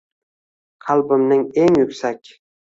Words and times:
Qalbimning 0.85 1.45
eng 1.65 1.77
yuksak 1.83 2.19